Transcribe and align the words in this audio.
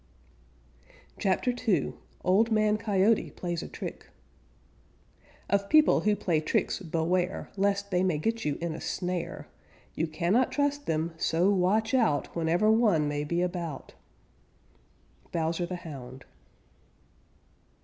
CHAPTER 1.19 1.51
II 1.67 1.93
OLD 2.23 2.49
MAN 2.51 2.79
COYOTE 2.79 3.35
PLAYS 3.35 3.61
A 3.61 3.67
TRICK 3.67 4.09
Of 5.47 5.69
people 5.69 5.99
who 5.99 6.15
play 6.15 6.39
tricks 6.39 6.79
beware, 6.79 7.51
Lest 7.55 7.91
they 7.91 8.01
may 8.01 8.17
get 8.17 8.43
you 8.43 8.57
in 8.61 8.73
a 8.73 8.81
snare. 8.81 9.45
You 9.93 10.07
cannot 10.07 10.51
trust 10.51 10.87
them, 10.87 11.13
so 11.17 11.51
watch 11.51 11.93
out 11.93 12.35
Whenever 12.35 12.71
one 12.71 13.07
may 13.07 13.23
be 13.23 13.43
about. 13.43 13.93
_Bowser 15.31 15.69
the 15.69 15.75
Hound. 15.75 16.25